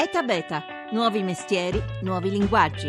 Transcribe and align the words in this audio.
ETA 0.00 0.22
Beta, 0.22 0.64
nuovi 0.92 1.24
mestieri, 1.24 1.82
nuovi 2.02 2.30
linguaggi. 2.30 2.88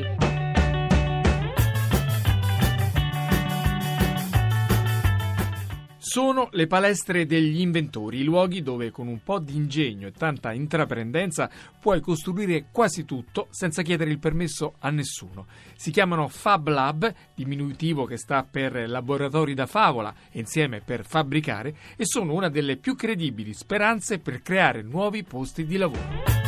Sono 5.97 6.49
le 6.51 6.67
palestre 6.67 7.25
degli 7.25 7.61
inventori, 7.61 8.19
i 8.19 8.23
luoghi 8.23 8.61
dove 8.61 8.91
con 8.91 9.07
un 9.07 9.23
po' 9.23 9.39
di 9.39 9.55
ingegno 9.55 10.05
e 10.05 10.11
tanta 10.11 10.53
intraprendenza 10.53 11.49
puoi 11.79 11.99
costruire 11.99 12.67
quasi 12.71 13.05
tutto 13.05 13.47
senza 13.49 13.81
chiedere 13.81 14.11
il 14.11 14.19
permesso 14.19 14.75
a 14.77 14.91
nessuno. 14.91 15.47
Si 15.75 15.89
chiamano 15.89 16.27
Fab 16.27 16.67
Lab, 16.67 17.11
diminutivo 17.33 18.05
che 18.05 18.17
sta 18.17 18.43
per 18.43 18.87
laboratori 18.87 19.55
da 19.55 19.65
favola 19.65 20.13
insieme 20.33 20.81
per 20.81 21.03
fabbricare, 21.07 21.75
e 21.95 22.05
sono 22.05 22.33
una 22.33 22.49
delle 22.49 22.77
più 22.77 22.95
credibili 22.95 23.55
speranze 23.55 24.19
per 24.19 24.43
creare 24.43 24.83
nuovi 24.83 25.23
posti 25.23 25.65
di 25.65 25.77
lavoro. 25.77 26.38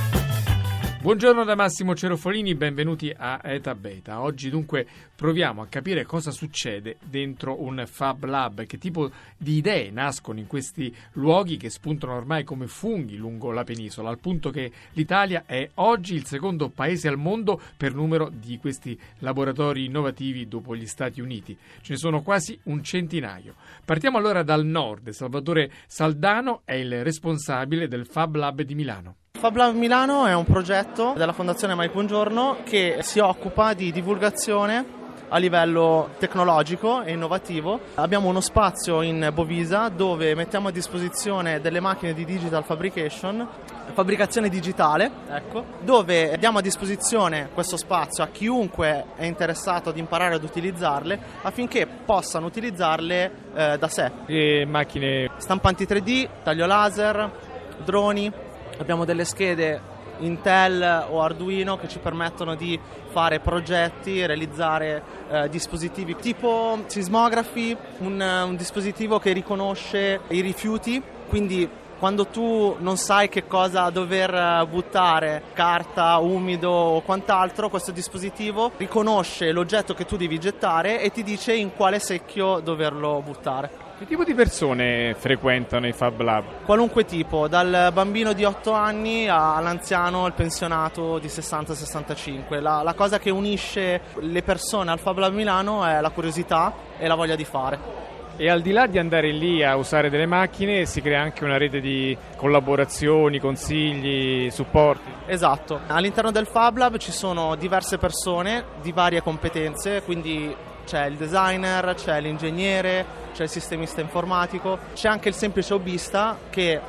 Buongiorno 1.02 1.44
da 1.44 1.56
Massimo 1.56 1.96
Cerofolini, 1.96 2.54
benvenuti 2.54 3.12
a 3.18 3.42
Eta 3.44 3.74
Beta. 3.74 4.22
Oggi 4.22 4.52
dunque 4.52 4.86
proviamo 5.16 5.64
a 5.64 5.66
capire 5.66 6.06
cosa 6.06 6.30
succede 6.30 6.98
dentro 7.04 7.60
un 7.60 7.84
Fab 7.88 8.24
Lab, 8.26 8.68
che 8.68 8.78
tipo 8.78 9.10
di 9.36 9.56
idee 9.56 9.90
nascono 9.90 10.38
in 10.38 10.46
questi 10.46 10.96
luoghi 11.14 11.58
che 11.58 11.72
spuntano 11.72 12.14
ormai 12.14 12.44
come 12.44 12.68
funghi 12.68 13.18
lungo 13.18 13.52
la 13.52 13.64
penisola, 13.64 14.10
al 14.10 14.20
punto 14.20 14.52
che 14.52 14.72
l'Italia 14.92 15.46
è 15.48 15.68
oggi 15.76 16.14
il 16.14 16.28
secondo 16.28 16.70
paese 16.70 17.08
al 17.08 17.18
mondo 17.18 17.60
per 17.76 17.96
numero 17.96 18.30
di 18.32 18.60
questi 18.60 18.98
laboratori 19.20 19.86
innovativi 19.86 20.48
dopo 20.48 20.76
gli 20.76 20.86
Stati 20.86 21.20
Uniti. 21.20 21.58
Ce 21.82 21.94
ne 21.94 21.98
sono 21.98 22.22
quasi 22.22 22.60
un 22.66 22.84
centinaio. 22.84 23.56
Partiamo 23.84 24.20
allora 24.20 24.44
dal 24.44 24.64
nord. 24.64 25.10
Salvatore 25.10 25.72
Saldano 25.88 26.62
è 26.64 26.76
il 26.76 27.04
responsabile 27.04 27.88
del 27.88 28.06
Fab 28.06 28.36
Lab 28.36 28.62
di 28.62 28.76
Milano. 28.76 29.16
Fab 29.42 29.56
Lab 29.56 29.74
Milano 29.74 30.28
è 30.28 30.36
un 30.36 30.46
progetto 30.46 31.14
della 31.18 31.34
Fondazione 31.34 31.74
Mike 31.74 31.94
Buongiorno 31.94 32.58
che 32.64 33.00
si 33.02 33.18
occupa 33.18 33.74
di 33.74 33.92
divulgazione 33.92 34.86
a 35.30 35.38
livello 35.40 36.10
tecnologico 36.20 37.02
e 37.02 37.14
innovativo. 37.14 37.80
Abbiamo 37.96 38.30
uno 38.30 38.40
spazio 38.40 39.02
in 39.02 39.32
Bovisa 39.34 39.90
dove 39.90 40.36
mettiamo 40.36 40.68
a 40.68 40.72
disposizione 40.72 41.60
delle 41.60 41.80
macchine 41.80 42.14
di 42.14 42.24
digital 42.24 42.64
fabrication, 42.64 43.48
fabbricazione 43.94 44.48
digitale, 44.48 45.10
ecco, 45.32 45.66
dove 45.82 46.38
diamo 46.38 46.60
a 46.60 46.62
disposizione 46.62 47.50
questo 47.52 47.78
spazio 47.78 48.24
a 48.24 48.28
chiunque 48.28 49.06
è 49.16 49.26
interessato 49.26 49.90
ad 49.90 49.98
imparare 49.98 50.36
ad 50.36 50.44
utilizzarle 50.44 51.20
affinché 51.42 51.88
possano 51.88 52.46
utilizzarle 52.46 53.32
eh, 53.56 53.78
da 53.80 53.88
sé. 53.88 54.12
E 54.28 54.68
macchine 54.68 55.32
Stampanti 55.38 55.86
3D, 55.86 56.28
taglio 56.44 56.68
laser, 56.68 57.50
droni, 57.84 58.50
abbiamo 58.78 59.06
delle 59.06 59.26
schede 59.26 60.00
Intel 60.20 61.08
o 61.10 61.22
Arduino 61.22 61.78
che 61.78 61.88
ci 61.88 62.00
permettono 62.00 62.56
di 62.56 62.80
fare 63.10 63.40
progetti, 63.40 64.26
realizzare 64.26 65.04
eh, 65.30 65.50
dispositivi. 65.50 66.16
Tipo 66.16 66.84
sismografi, 66.86 67.76
un, 68.00 68.22
un 68.22 68.56
dispositivo 68.56 69.20
che 69.20 69.34
riconosce 69.34 70.22
i 70.30 70.42
rifiuti, 70.42 71.02
quindi 71.28 71.68
quando 72.02 72.26
tu 72.26 72.78
non 72.80 72.98
sai 72.98 73.30
che 73.30 73.46
cosa 73.46 73.88
dover 73.92 74.66
buttare, 74.68 75.44
carta, 75.54 76.18
umido 76.18 76.72
o 76.72 77.02
quant'altro, 77.02 77.70
questo 77.70 77.92
dispositivo 77.92 78.72
riconosce 78.78 79.52
l'oggetto 79.52 79.94
che 79.94 80.06
tu 80.06 80.18
devi 80.18 80.40
gettare 80.40 81.00
e 81.00 81.12
ti 81.12 81.22
dice 81.22 81.54
in 81.54 81.76
quale 81.76 82.00
secchio 82.00 82.60
doverlo 82.60 83.22
buttare. 83.24 83.70
Che 84.00 84.08
tipo 84.08 84.24
di 84.24 84.34
persone 84.34 85.14
frequentano 85.14 85.86
i 85.86 85.92
Fab 85.92 86.20
Lab? 86.22 86.64
Qualunque 86.66 87.06
tipo, 87.06 87.48
dal 87.48 87.92
bambino 87.94 88.34
di 88.34 88.46
8 88.46 88.72
anni 88.72 89.28
all'anziano, 89.30 90.26
al 90.26 90.34
pensionato 90.34 91.20
di 91.20 91.28
60-65. 91.28 92.60
La, 92.62 92.82
la 92.82 92.96
cosa 92.96 93.20
che 93.20 93.30
unisce 93.30 94.02
le 94.22 94.42
persone 94.42 94.90
al 94.90 94.98
Fab 94.98 95.20
Lab 95.20 95.36
Milano 95.36 95.86
è 95.86 96.02
la 96.02 96.10
curiosità 96.10 96.74
e 96.98 97.06
la 97.06 97.14
voglia 97.14 97.36
di 97.36 97.46
fare. 97.46 98.11
E 98.38 98.50
al 98.50 98.62
di 98.62 98.72
là 98.72 98.88
di 98.88 98.98
andare 98.98 99.32
lì 99.32 99.64
a 99.64 99.76
usare 99.76 100.10
delle 100.10 100.26
macchine, 100.26 100.86
si 100.86 101.02
crea 101.02 101.22
anche 101.22 101.44
una 101.44 101.58
rete 101.58 101.80
di 101.80 102.18
collaborazioni, 102.38 103.40
consigli, 103.40 104.50
supporti. 104.50 105.12
Esatto. 105.28 105.82
All'interno 105.88 106.32
del 106.32 106.48
Fab 106.48 106.78
Lab 106.78 106.98
ci 106.98 107.12
sono 107.12 107.56
diverse 107.56 107.98
persone 107.98 108.64
di 108.82 108.92
varie 108.92 109.22
competenze, 109.22 110.02
quindi 110.04 110.56
c'è 110.86 111.06
il 111.06 111.18
designer, 111.18 111.94
c'è 111.94 112.20
l'ingegnere, 112.20 113.06
c'è 113.34 113.44
il 113.44 113.50
sistemista 113.50 114.02
informatico, 114.02 114.80
c'è 114.94 115.08
anche 115.08 115.30
il 115.30 115.36
semplice 115.36 115.74
hobbista 115.74 116.38
che 116.50 116.80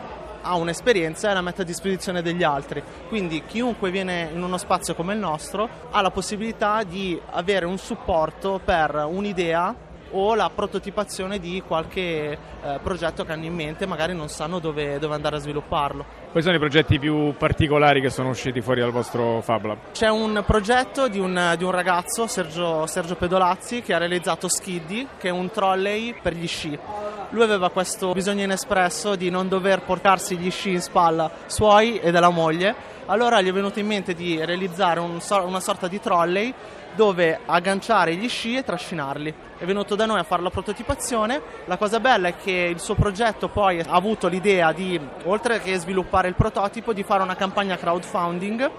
ha 0.43 0.57
un'esperienza 0.57 1.31
e 1.31 1.35
la 1.35 1.41
mette 1.41 1.63
a 1.63 1.65
disposizione 1.65 2.23
degli 2.23 2.43
altri. 2.43 2.83
Quindi 3.09 3.45
chiunque 3.47 3.91
viene 3.91 4.31
in 4.33 4.43
uno 4.43 4.57
spazio 4.57 4.95
come 4.95 5.15
il 5.15 5.21
nostro 5.21 5.69
ha 5.91 6.01
la 6.01 6.11
possibilità 6.11 6.83
di 6.83 7.21
avere 7.31 7.65
un 7.65 7.79
supporto 7.79 8.61
per 8.65 9.07
un'idea 9.09 9.91
o 10.13 10.35
la 10.35 10.51
prototipazione 10.55 11.39
di 11.39 11.63
qualche 11.67 12.33
eh, 12.33 12.39
progetto 12.83 13.25
che 13.25 13.33
hanno 13.33 13.45
in 13.45 13.55
mente, 13.55 13.87
magari 13.87 14.15
non 14.15 14.29
sanno 14.29 14.59
dove, 14.59 14.99
dove, 14.99 15.15
andare 15.15 15.37
a 15.37 15.39
svilupparlo. 15.39 16.05
Quali 16.31 16.43
sono 16.43 16.57
i 16.57 16.59
progetti 16.59 16.99
più 16.99 17.35
particolari 17.37 18.01
che 18.01 18.11
sono 18.11 18.31
usciti 18.31 18.61
fuori 18.61 18.81
dal 18.81 18.91
vostro 18.91 19.41
Fab 19.43 19.65
Lab? 19.65 19.79
C'è 19.93 20.09
un 20.09 20.43
progetto 20.47 21.09
di 21.09 21.19
un, 21.19 21.55
di 21.57 21.65
un 21.65 21.71
ragazzo, 21.71 22.27
Sergio, 22.27 22.87
Sergio 22.87 23.17
Pedolazzi, 23.17 23.83
che 23.83 23.95
ha 23.95 23.99
realizzato 23.99 24.49
Skiddy, 24.49 25.09
che 25.19 25.29
è 25.29 25.33
un 25.33 25.51
trolley 25.51 26.15
per 26.21 26.35
gli 26.35 26.47
sci. 26.47 26.79
Lui 27.31 27.43
aveva 27.43 27.71
questo 27.71 28.13
bisogno 28.13 28.43
inespresso 28.45 29.17
di 29.17 29.31
non 29.31 29.49
dover 29.49 29.83
portarsi 29.83 30.37
gli 30.37 30.51
sci 30.51 30.73
in 30.73 30.83
spalla 30.83 31.31
suoi 31.47 31.99
e 31.99 32.11
della 32.11 32.29
moglie, 32.29 32.75
allora 33.07 33.41
gli 33.41 33.49
è 33.49 33.53
venuto 33.53 33.79
in 33.79 33.87
mente 33.87 34.15
di 34.15 34.43
realizzare 34.45 35.01
un, 35.01 35.19
una 35.45 35.61
sorta 35.61 35.89
di 35.89 35.99
trolley 35.99 36.55
dove 36.95 37.41
agganciare 37.45 38.15
gli 38.15 38.29
sci 38.29 38.57
e 38.57 38.65
trascinarli. 38.65 39.35
È 39.59 39.65
venuto 39.65 39.95
da 39.95 40.07
noi 40.07 40.19
a 40.19 40.25
fare 40.25 40.43
la 40.43 40.51
prototipazione. 40.51 41.41
La 41.67 41.77
cosa 41.77 42.01
bella 42.01 42.29
è 42.29 42.37
che 42.37 42.51
il 42.51 42.81
suo 42.81 42.95
progetto 42.95 43.49
poi 43.49 43.81
ha 43.81 43.91
avuto 43.91 44.29
l'idea 44.29 44.73
di, 44.73 45.01
oltre 45.25 45.61
che 45.61 45.79
sviluppare 45.79 46.29
il 46.29 46.35
prototipo, 46.35 46.93
di 46.93 47.03
fare 47.03 47.23
una 47.23 47.37
campagna 47.37 47.77
crowdfunding 47.77 48.71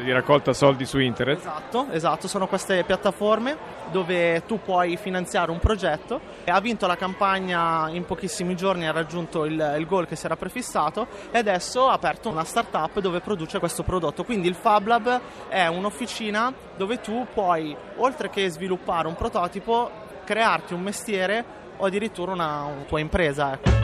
di 0.00 0.12
raccolta 0.12 0.52
soldi 0.52 0.86
su 0.86 0.98
internet. 0.98 1.38
Esatto, 1.38 1.86
esatto, 1.90 2.28
sono 2.28 2.46
queste 2.46 2.84
piattaforme 2.84 3.56
dove 3.90 4.44
tu 4.46 4.60
puoi 4.60 4.96
finanziare 4.96 5.50
un 5.50 5.58
progetto. 5.58 6.20
Ha 6.44 6.60
vinto 6.60 6.86
la 6.86 6.96
campagna 6.96 7.88
in 7.90 8.04
pochissimi 8.04 8.56
giorni, 8.56 8.86
ha 8.86 8.92
raggiunto 8.92 9.44
il, 9.44 9.74
il 9.78 9.86
goal 9.86 10.06
che 10.06 10.16
si 10.16 10.26
era 10.26 10.36
prefissato 10.36 11.06
e 11.30 11.38
adesso 11.38 11.88
ha 11.88 11.92
aperto 11.92 12.28
una 12.28 12.44
startup 12.44 12.98
dove 13.00 13.20
produce 13.20 13.58
questo 13.58 13.82
prodotto. 13.82 14.24
Quindi 14.24 14.48
il 14.48 14.54
Fab 14.54 14.86
Lab 14.86 15.20
è 15.48 15.66
un'officina 15.66 16.52
dove 16.76 17.00
tu 17.00 17.26
puoi, 17.32 17.76
oltre 17.96 18.30
che 18.30 18.48
sviluppare 18.48 19.06
un 19.08 19.14
prototipo, 19.14 19.90
crearti 20.24 20.74
un 20.74 20.80
mestiere 20.80 21.44
o 21.76 21.86
addirittura 21.86 22.32
una, 22.32 22.64
una 22.64 22.82
tua 22.82 23.00
impresa. 23.00 23.52
Ecco. 23.54 23.81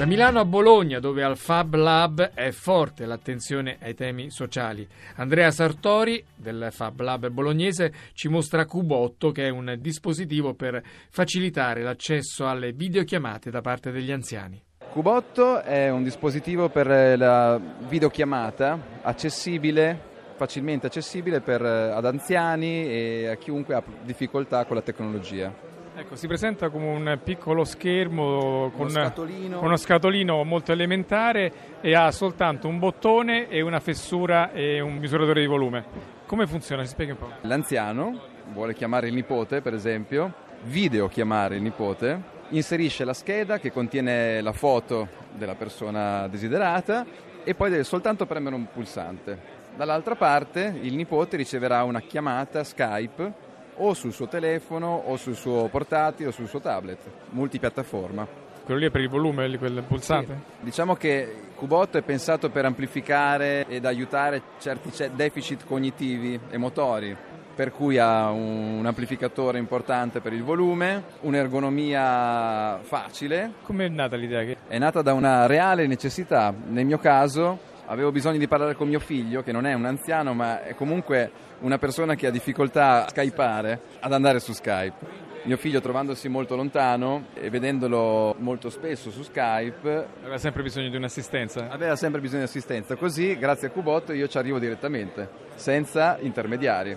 Da 0.00 0.06
Milano 0.06 0.40
a 0.40 0.46
Bologna, 0.46 0.98
dove 0.98 1.22
al 1.22 1.36
Fab 1.36 1.74
Lab 1.74 2.32
è 2.32 2.52
forte 2.52 3.04
l'attenzione 3.04 3.76
ai 3.82 3.92
temi 3.92 4.30
sociali. 4.30 4.88
Andrea 5.16 5.50
Sartori 5.50 6.24
del 6.34 6.68
Fab 6.70 7.00
Lab 7.00 7.28
bolognese 7.28 7.92
ci 8.14 8.28
mostra 8.28 8.64
Cubotto, 8.64 9.30
che 9.30 9.48
è 9.48 9.50
un 9.50 9.76
dispositivo 9.78 10.54
per 10.54 10.82
facilitare 11.10 11.82
l'accesso 11.82 12.48
alle 12.48 12.72
videochiamate 12.72 13.50
da 13.50 13.60
parte 13.60 13.90
degli 13.90 14.10
anziani. 14.10 14.58
Cubotto 14.90 15.60
è 15.60 15.90
un 15.90 16.02
dispositivo 16.02 16.70
per 16.70 17.18
la 17.18 17.60
videochiamata 17.86 18.78
accessibile 19.02 20.08
facilmente 20.36 20.86
accessibile 20.86 21.42
per, 21.42 21.60
ad 21.60 22.06
anziani 22.06 22.86
e 22.86 23.28
a 23.28 23.34
chiunque 23.34 23.74
ha 23.74 23.82
difficoltà 24.02 24.64
con 24.64 24.76
la 24.76 24.82
tecnologia. 24.82 25.54
Ecco, 26.00 26.16
si 26.16 26.26
presenta 26.26 26.70
come 26.70 26.86
un 26.86 27.18
piccolo 27.22 27.62
schermo 27.62 28.70
con 28.74 28.86
uno 28.86 28.88
scatolino. 28.88 29.60
uno 29.60 29.76
scatolino 29.76 30.44
molto 30.44 30.72
elementare 30.72 31.52
e 31.82 31.94
ha 31.94 32.10
soltanto 32.10 32.68
un 32.68 32.78
bottone 32.78 33.50
e 33.50 33.60
una 33.60 33.80
fessura 33.80 34.50
e 34.50 34.80
un 34.80 34.96
misuratore 34.96 35.42
di 35.42 35.46
volume. 35.46 35.84
Come 36.24 36.46
funziona? 36.46 36.84
Si 36.84 36.92
spiega 36.92 37.12
un 37.12 37.18
po'. 37.18 37.30
L'anziano 37.42 38.18
vuole 38.54 38.72
chiamare 38.72 39.08
il 39.08 39.14
nipote, 39.14 39.60
per 39.60 39.74
esempio, 39.74 40.32
video 40.62 41.06
chiamare 41.08 41.56
il 41.56 41.62
nipote, 41.62 42.18
inserisce 42.48 43.04
la 43.04 43.12
scheda 43.12 43.58
che 43.58 43.70
contiene 43.70 44.40
la 44.40 44.52
foto 44.52 45.06
della 45.34 45.54
persona 45.54 46.26
desiderata 46.28 47.04
e 47.44 47.54
poi 47.54 47.68
deve 47.68 47.84
soltanto 47.84 48.24
premere 48.24 48.54
un 48.54 48.66
pulsante. 48.72 49.38
Dall'altra 49.76 50.14
parte 50.14 50.78
il 50.80 50.94
nipote 50.94 51.36
riceverà 51.36 51.84
una 51.84 52.00
chiamata 52.00 52.64
Skype 52.64 53.48
o 53.82 53.94
sul 53.94 54.12
suo 54.12 54.28
telefono 54.28 55.02
o 55.06 55.16
sul 55.16 55.34
suo 55.34 55.68
portatile 55.68 56.28
o 56.28 56.32
sul 56.32 56.48
suo 56.48 56.60
tablet, 56.60 56.98
multipiattaforma. 57.30 58.26
Quello 58.64 58.80
lì 58.80 58.86
è 58.86 58.90
per 58.90 59.00
il 59.00 59.08
volume, 59.08 59.58
quel 59.58 59.82
pulsante? 59.86 60.34
Sì. 60.34 60.64
Diciamo 60.64 60.94
che 60.94 61.34
Cubotto 61.54 61.98
è 61.98 62.02
pensato 62.02 62.50
per 62.50 62.64
amplificare 62.64 63.66
ed 63.66 63.84
aiutare 63.84 64.42
certi 64.58 65.10
deficit 65.14 65.64
cognitivi 65.64 66.38
e 66.50 66.56
motori, 66.56 67.16
per 67.54 67.72
cui 67.72 67.98
ha 67.98 68.30
un 68.30 68.84
amplificatore 68.84 69.58
importante 69.58 70.20
per 70.20 70.32
il 70.34 70.44
volume, 70.44 71.02
un'ergonomia 71.22 72.78
facile. 72.82 73.54
Come 73.64 73.86
è 73.86 73.88
nata 73.88 74.16
l'idea? 74.16 74.56
È 74.68 74.78
nata 74.78 75.02
da 75.02 75.14
una 75.14 75.46
reale 75.46 75.86
necessità, 75.86 76.54
nel 76.68 76.86
mio 76.86 76.98
caso 76.98 77.68
avevo 77.86 78.12
bisogno 78.12 78.38
di 78.38 78.46
parlare 78.46 78.76
con 78.76 78.86
mio 78.86 79.00
figlio, 79.00 79.42
che 79.42 79.50
non 79.50 79.66
è 79.66 79.72
un 79.72 79.84
anziano, 79.84 80.32
ma 80.32 80.62
è 80.62 80.74
comunque 80.74 81.30
una 81.60 81.78
persona 81.78 82.14
che 82.14 82.26
ha 82.26 82.30
difficoltà 82.30 83.04
a 83.04 83.08
skypare, 83.08 83.80
ad 84.00 84.12
andare 84.12 84.40
su 84.40 84.52
Skype. 84.52 85.28
Mio 85.42 85.56
figlio 85.56 85.80
trovandosi 85.80 86.28
molto 86.28 86.54
lontano 86.54 87.28
e 87.34 87.48
vedendolo 87.48 88.34
molto 88.38 88.68
spesso 88.68 89.10
su 89.10 89.22
Skype 89.22 90.06
aveva 90.20 90.36
sempre 90.36 90.62
bisogno 90.62 90.90
di 90.90 90.96
un'assistenza. 90.96 91.70
Aveva 91.70 91.96
sempre 91.96 92.20
bisogno 92.20 92.40
di 92.40 92.48
assistenza, 92.48 92.94
così 92.96 93.38
grazie 93.38 93.68
a 93.68 93.70
Cubot 93.70 94.10
io 94.10 94.28
ci 94.28 94.36
arrivo 94.36 94.58
direttamente, 94.58 95.28
senza 95.54 96.18
intermediari. 96.20 96.90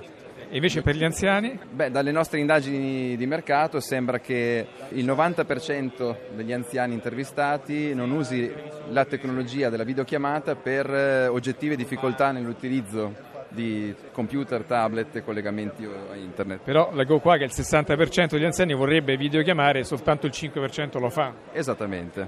E 0.50 0.58
invece 0.58 0.82
per 0.82 0.96
gli 0.96 1.06
anziani? 1.06 1.58
Beh, 1.72 1.90
dalle 1.90 2.12
nostre 2.12 2.40
indagini 2.40 3.16
di 3.16 3.26
mercato 3.26 3.80
sembra 3.80 4.20
che 4.20 4.68
il 4.90 5.06
90% 5.06 6.16
degli 6.36 6.52
anziani 6.52 6.94
intervistati 6.94 7.94
non 7.96 8.12
usi 8.12 8.52
la 8.90 9.06
tecnologia 9.06 9.70
della 9.70 9.84
videochiamata 9.84 10.56
per 10.56 10.94
eh, 10.94 11.28
oggettive 11.28 11.76
difficoltà 11.76 12.32
nell'utilizzo 12.32 13.32
di 13.54 13.94
computer, 14.12 14.64
tablet 14.64 15.16
e 15.18 15.24
collegamenti 15.24 15.86
a 15.86 16.16
internet. 16.16 16.62
Però 16.64 16.92
leggo 16.94 17.20
qua 17.20 17.38
che 17.38 17.46
il 17.46 17.52
60% 17.54 18.32
degli 18.32 18.44
anziani 18.44 18.74
vorrebbe 18.74 19.16
videochiamare 19.16 19.80
e 19.80 19.84
soltanto 19.84 20.26
il 20.26 20.34
5% 20.36 21.00
lo 21.00 21.10
fa. 21.10 21.34
Esattamente. 21.52 22.28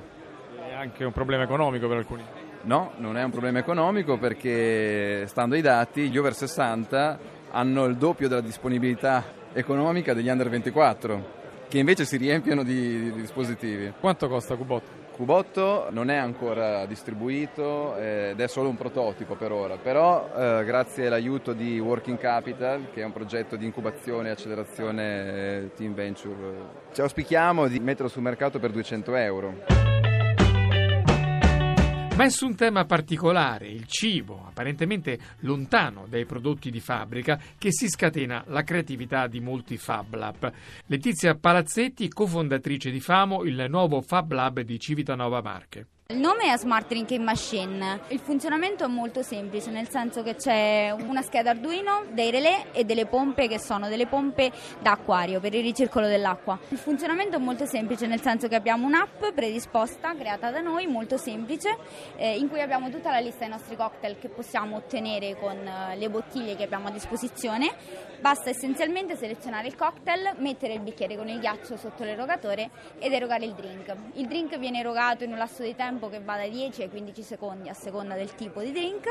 È 0.56 0.74
anche 0.74 1.04
un 1.04 1.12
problema 1.12 1.44
economico 1.44 1.88
per 1.88 1.98
alcuni. 1.98 2.24
No, 2.62 2.94
non 2.98 3.18
è 3.18 3.24
un 3.24 3.32
problema 3.32 3.60
economico 3.60 4.18
perché 4.18 5.26
stando 5.28 5.56
ai 5.56 5.62
dati 5.62 6.10
gli 6.10 6.18
over 6.18 6.34
60 6.34 7.20
hanno 7.52 7.86
il 7.86 7.96
doppio 7.96 8.28
della 8.28 8.42
disponibilità 8.42 9.24
economica 9.54 10.14
degli 10.14 10.30
under 10.30 10.50
24 10.50 11.44
che 11.68 11.78
invece 11.78 12.06
si 12.06 12.18
riempiono 12.18 12.64
di, 12.64 13.12
di 13.12 13.14
dispositivi. 13.14 13.94
Quanto 14.00 14.28
costa 14.28 14.56
Cubot? 14.56 15.05
Cubotto 15.16 15.88
non 15.92 16.10
è 16.10 16.18
ancora 16.18 16.86
distribuito 16.86 17.96
eh, 17.96 18.32
ed 18.32 18.42
è 18.42 18.48
solo 18.50 18.68
un 18.68 18.76
prototipo 18.76 19.36
per 19.36 19.54
ora, 19.54 19.78
però 19.78 20.30
eh, 20.36 20.66
grazie 20.66 21.08
all'aiuto 21.08 21.54
di 21.54 21.80
Working 21.80 22.18
Capital, 22.18 22.90
che 22.92 23.00
è 23.00 23.06
un 23.06 23.14
progetto 23.14 23.56
di 23.56 23.64
incubazione 23.64 24.28
e 24.28 24.32
accelerazione 24.32 25.04
eh, 25.28 25.70
team 25.74 25.94
venture, 25.94 26.58
ci 26.92 27.00
auspichiamo 27.00 27.70
di 27.70 27.80
metterlo 27.80 28.10
sul 28.10 28.24
mercato 28.24 28.60
per 28.60 28.72
200 28.72 29.16
euro. 29.16 29.95
Ma 32.16 32.24
è 32.24 32.30
su 32.30 32.46
un 32.46 32.56
tema 32.56 32.86
particolare, 32.86 33.68
il 33.68 33.88
cibo, 33.88 34.46
apparentemente 34.48 35.20
lontano 35.40 36.06
dai 36.08 36.24
prodotti 36.24 36.72
di 36.72 36.80
fabbrica, 36.80 37.38
che 37.58 37.74
si 37.74 37.90
scatena 37.90 38.42
la 38.48 38.64
creatività 38.64 39.28
di 39.28 39.42
molti 39.42 39.76
Fab 39.76 40.16
Lab. 40.16 40.50
Letizia 40.86 41.36
Palazzetti, 41.36 42.08
cofondatrice 42.08 42.90
di 42.90 43.02
Famo, 43.02 43.44
il 43.44 43.66
nuovo 43.68 44.00
Fab 44.00 44.32
Lab 44.32 44.62
di 44.62 44.80
Civitanova 44.80 45.42
Marche. 45.42 45.88
Il 46.08 46.20
nome 46.20 46.54
è 46.54 46.58
Smart 46.60 46.88
Drinking 46.88 47.24
Machine. 47.24 48.02
Il 48.10 48.20
funzionamento 48.20 48.84
è 48.84 48.88
molto 48.88 49.24
semplice, 49.24 49.72
nel 49.72 49.90
senso 49.90 50.22
che 50.22 50.36
c'è 50.36 50.92
una 50.92 51.24
scheda 51.24 51.50
Arduino, 51.50 52.04
dei 52.12 52.30
relè 52.30 52.66
e 52.74 52.84
delle 52.84 53.08
pompe 53.08 53.48
che 53.48 53.58
sono 53.58 53.88
delle 53.88 54.06
pompe 54.06 54.52
d'acquario 54.84 55.40
per 55.40 55.56
il 55.56 55.64
ricircolo 55.64 56.06
dell'acqua. 56.06 56.60
Il 56.70 56.78
funzionamento 56.78 57.38
è 57.38 57.40
molto 57.40 57.66
semplice, 57.66 58.06
nel 58.06 58.22
senso 58.22 58.48
che 58.48 58.54
abbiamo 58.54 58.86
un'app 58.86 59.34
predisposta, 59.34 60.14
creata 60.14 60.52
da 60.52 60.62
noi, 60.62 60.86
molto 60.86 61.18
semplice, 61.18 61.76
eh, 62.18 62.38
in 62.38 62.50
cui 62.50 62.62
abbiamo 62.62 62.92
tutta 62.92 63.10
la 63.10 63.18
lista 63.18 63.40
dei 63.40 63.50
nostri 63.50 63.76
cocktail 63.76 64.20
che 64.20 64.30
possiamo 64.30 64.76
ottenere 64.76 65.36
con 65.40 65.58
eh, 65.58 65.96
le 65.96 66.10
bottiglie 66.12 66.56
che 66.56 66.66
abbiamo 66.66 66.90
a 66.90 66.92
disposizione. 66.92 67.74
Basta 68.20 68.52
essenzialmente 68.52 69.16
selezionare 69.16 69.66
il 69.66 69.76
cocktail, 69.76 70.36
mettere 70.38 70.74
il 70.74 70.82
bicchiere 70.82 71.18
con 71.18 71.28
il 71.30 71.40
ghiaccio 71.40 71.78
sotto 71.78 72.04
l'erogatore 72.04 72.70
ed 73.00 73.12
erogare 73.12 73.46
il 73.46 73.54
drink. 73.54 73.96
Il 74.14 74.28
drink 74.28 74.60
viene 74.60 74.80
erogato 74.82 75.24
in 75.24 75.32
un 75.32 75.40
lasso 75.40 75.64
di 75.64 75.76
tempo 75.76 75.94
tempo 75.96 76.10
che 76.10 76.20
va 76.20 76.36
dai 76.36 76.50
10 76.50 76.84
ai 76.84 76.90
15 76.90 77.22
secondi 77.24 77.70
a 77.70 77.74
seconda 77.74 78.16
del 78.16 78.36
tipo 78.36 78.62
di 78.62 78.72
drink 78.72 79.08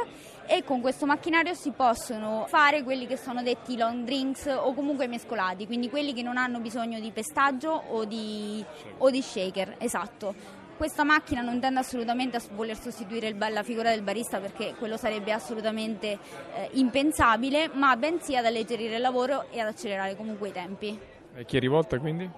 e 0.47 0.63
con 0.65 0.81
questo 0.83 1.07
macchinario 1.07 1.55
si 1.55 1.71
possono 1.71 2.45
fare 2.47 2.83
quelli 2.83 3.07
che 3.07 3.17
sono 3.17 3.43
detti 3.43 3.77
long 3.77 4.05
drinks 4.05 4.47
o 4.47 4.75
comunque 4.75 5.07
mescolati, 5.07 5.67
quindi 5.67 5.89
quelli 5.89 6.13
che 6.13 6.23
non 6.23 6.37
hanno 6.37 6.61
bisogno 6.61 7.01
di 7.01 7.11
pestaggio 7.11 7.71
o 7.71 8.05
di, 8.05 8.63
o 8.99 9.11
di 9.11 9.23
shaker, 9.23 9.77
esatto. 9.79 10.63
Questa 10.77 11.05
macchina 11.05 11.41
non 11.41 11.61
tende 11.61 11.79
assolutamente 11.79 12.37
a 12.37 12.43
voler 12.53 12.77
sostituire 12.77 13.29
il, 13.29 13.37
la 13.39 13.63
figura 13.63 13.91
del 13.91 14.03
barista 14.03 14.39
perché 14.39 14.75
quello 14.77 14.97
sarebbe 14.97 15.33
assolutamente 15.33 16.19
eh, 16.57 16.69
impensabile, 16.73 17.71
ma 17.73 17.97
bensì 17.97 18.37
ad 18.37 18.45
alleggerire 18.45 18.97
il 18.97 19.01
lavoro 19.01 19.47
e 19.51 19.61
ad 19.61 19.69
accelerare 19.69 20.17
comunque 20.17 20.49
i 20.49 20.53
tempi. 20.53 20.99
E 21.37 21.45
chi 21.45 21.57
è 21.57 21.61
rivolta 21.61 21.99
quindi? 21.99 22.29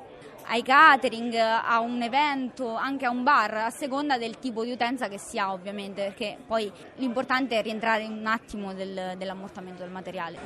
Ai 0.47 0.63
catering, 0.63 1.35
a 1.35 1.81
un 1.81 2.03
evento, 2.03 2.75
anche 2.75 3.05
a 3.05 3.11
un 3.11 3.23
bar, 3.23 3.55
a 3.55 3.71
seconda 3.71 4.17
del 4.19 4.39
tipo 4.39 4.65
di 4.65 4.71
utenza 4.71 5.09
che 5.09 5.19
si 5.19 5.39
ha 5.39 5.53
ovviamente, 5.53 6.05
perché 6.05 6.37
poi 6.47 6.71
l'importante 6.97 7.59
è 7.59 7.63
rientrare 7.63 8.05
un 8.05 8.27
attimo 8.27 8.73
del, 8.75 9.15
dell'ammortamento 9.17 9.83
del 9.83 9.91
materiale. 9.91 10.39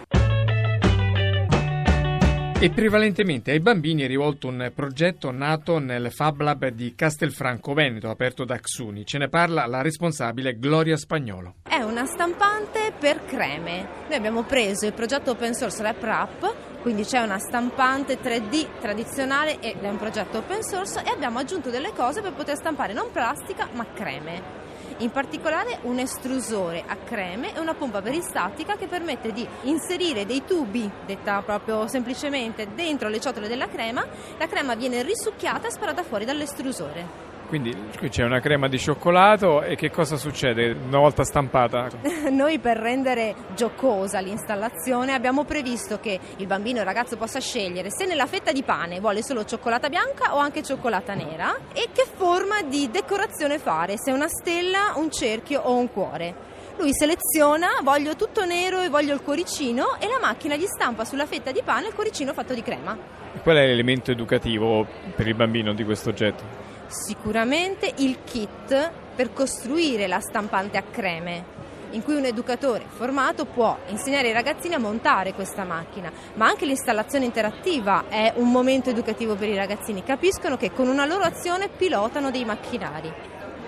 E 2.63 2.69
prevalentemente 2.69 3.53
ai 3.53 3.61
bambini 3.61 4.03
è 4.03 4.07
rivolto 4.07 4.47
un 4.47 4.71
progetto 4.75 5.31
nato 5.31 5.79
nel 5.79 6.13
Fab 6.13 6.43
Lab 6.43 6.67
di 6.69 6.95
Castelfranco 6.95 7.73
Veneto, 7.73 8.11
aperto 8.11 8.45
da 8.45 8.59
Xuni. 8.59 9.07
Ce 9.07 9.17
ne 9.17 9.31
parla 9.31 9.65
la 9.65 9.81
responsabile 9.81 10.59
Gloria 10.59 10.99
Spagnolo. 10.99 11.55
È 11.67 11.81
una 11.81 12.05
stampante 12.05 12.93
per 12.99 13.25
creme. 13.25 13.89
Noi 14.09 14.15
abbiamo 14.15 14.43
preso 14.43 14.85
il 14.85 14.93
progetto 14.93 15.31
open 15.31 15.55
source 15.55 15.83
RepRap, 15.83 16.70
quindi 16.83 17.05
c'è 17.05 17.21
una 17.21 17.39
stampante 17.39 18.21
3D 18.21 18.81
tradizionale 18.81 19.61
ed 19.61 19.83
è 19.83 19.89
un 19.89 19.99
progetto 19.99 20.39
open 20.39 20.63
source 20.63 21.03
e 21.05 21.11
abbiamo 21.11 21.39
aggiunto 21.39 21.71
delle 21.71 21.93
cose 21.93 22.21
per 22.23 22.33
poter 22.33 22.57
stampare 22.57 22.93
non 22.93 23.11
plastica 23.11 23.69
ma 23.73 23.87
creme 23.93 24.61
in 25.01 25.11
particolare 25.11 25.79
un 25.83 25.99
estrusore 25.99 26.85
a 26.87 26.97
creme 26.97 27.55
e 27.55 27.59
una 27.59 27.75
pompa 27.75 28.03
peristatica 28.03 28.77
che 28.77 28.87
permette 28.87 29.33
di 29.33 29.47
inserire 29.63 30.27
dei 30.27 30.45
tubi, 30.45 30.91
detta 31.07 31.41
proprio 31.43 31.89
semplicemente, 31.89 32.69
dentro 32.75 33.09
le 33.09 33.21
ciotole 33.21 33.49
della 33.49 33.69
crema, 33.69 34.07
la 34.39 34.47
crema 34.47 34.75
viene 34.75 35.03
risucchiata 35.03 35.69
e 35.69 35.71
sparata 35.71 36.03
fuori 36.03 36.25
dall'estrusore. 36.25 37.30
Quindi 37.51 37.77
qui 37.99 38.11
c'è 38.11 38.23
una 38.23 38.39
crema 38.39 38.69
di 38.69 38.79
cioccolato 38.79 39.63
e 39.63 39.75
che 39.75 39.91
cosa 39.91 40.17
succede 40.17 40.71
una 40.71 41.01
volta 41.01 41.25
stampata? 41.25 41.89
Noi 42.31 42.61
per 42.61 42.77
rendere 42.77 43.35
giocosa 43.57 44.21
l'installazione 44.21 45.15
abbiamo 45.15 45.43
previsto 45.43 45.99
che 45.99 46.17
il 46.37 46.47
bambino 46.47 46.79
o 46.79 46.83
il 46.83 46.87
ragazzo 46.87 47.17
possa 47.17 47.41
scegliere 47.41 47.91
se 47.91 48.07
nella 48.07 48.27
fetta 48.27 48.53
di 48.53 48.63
pane 48.63 49.01
vuole 49.01 49.25
solo 49.25 49.45
cioccolata 49.45 49.89
bianca 49.89 50.37
o 50.37 50.39
anche 50.39 50.63
cioccolata 50.63 51.15
nera 51.15 51.59
e 51.73 51.89
che 51.93 52.07
forma 52.15 52.63
di 52.63 52.89
decorazione 52.89 53.59
fare, 53.59 53.99
se 53.99 54.13
una 54.13 54.29
stella, 54.29 54.93
un 54.95 55.11
cerchio 55.11 55.63
o 55.63 55.77
un 55.77 55.91
cuore. 55.91 56.35
Lui 56.77 56.95
seleziona 56.95 57.81
voglio 57.83 58.15
tutto 58.15 58.45
nero 58.45 58.81
e 58.81 58.89
voglio 58.89 59.13
il 59.13 59.23
cuoricino 59.23 59.99
e 59.99 60.07
la 60.07 60.21
macchina 60.21 60.55
gli 60.55 60.67
stampa 60.67 61.05
sulla 61.05 61.27
fetta 61.27 61.51
di 61.51 61.63
pane 61.65 61.89
il 61.89 61.95
cuoricino 61.95 62.33
fatto 62.33 62.55
di 62.55 62.63
crema. 62.63 62.97
Qual 63.43 63.57
è 63.57 63.67
l'elemento 63.67 64.13
educativo 64.13 64.87
per 65.17 65.27
il 65.27 65.35
bambino 65.35 65.75
di 65.75 65.83
questo 65.83 66.11
oggetto? 66.11 66.70
Sicuramente 66.91 67.93
il 67.99 68.19
kit 68.25 68.91
per 69.15 69.33
costruire 69.33 70.09
la 70.09 70.19
stampante 70.19 70.77
a 70.77 70.83
creme 70.83 71.59
in 71.93 72.03
cui 72.03 72.15
un 72.15 72.25
educatore 72.25 72.85
formato 72.89 73.45
può 73.45 73.79
insegnare 73.91 74.27
ai 74.27 74.33
ragazzini 74.33 74.75
a 74.75 74.81
montare 74.81 75.33
questa 75.33 75.63
macchina, 75.63 76.11
ma 76.35 76.47
anche 76.47 76.67
l'installazione 76.67 77.25
interattiva 77.25 78.07
è 78.09 78.33
un 78.37 78.51
momento 78.51 78.91
educativo 78.91 79.37
per 79.37 79.49
i 79.49 79.57
ragazzini, 79.57 80.03
capiscono 80.03 80.57
che 80.57 80.73
con 80.73 80.89
una 80.89 81.07
loro 81.07 81.23
azione 81.23 81.69
pilotano 81.69 82.33
dei 82.33 82.45
macchinari. 82.45 83.13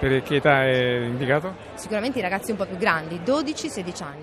Per 0.00 0.22
che 0.24 0.36
età 0.36 0.64
è 0.64 1.04
indicato? 1.04 1.54
Sicuramente 1.74 2.18
i 2.18 2.22
ragazzi 2.22 2.50
un 2.50 2.56
po' 2.56 2.66
più 2.66 2.76
grandi, 2.76 3.20
12-16 3.24 4.02
anni. 4.02 4.20